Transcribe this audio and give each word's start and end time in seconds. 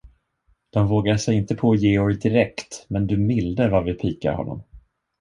De 0.69 0.87
vågar 0.87 1.17
sig 1.17 1.35
inte 1.37 1.55
på 1.55 1.75
Georg 1.75 2.15
direkt, 2.17 2.85
men, 2.87 3.07
du 3.07 3.17
milde, 3.17 3.69
vad 3.69 3.83
vi 3.83 3.93
pikar 3.93 4.33
honom! 4.33 4.63